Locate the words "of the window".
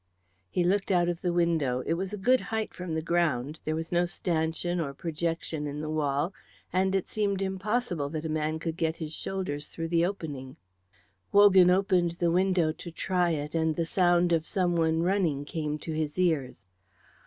1.09-1.81